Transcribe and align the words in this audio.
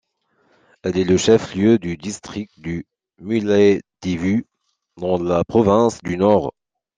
Elle 0.81 0.97
est 0.97 1.03
le 1.03 1.15
chef-lieu 1.15 1.77
du 1.77 1.95
district 1.95 2.59
de 2.59 2.83
Mullaitivu 3.19 4.47
dans 4.97 5.21
la 5.21 5.43
province 5.43 6.01
du 6.01 6.17
Nord. 6.17 6.55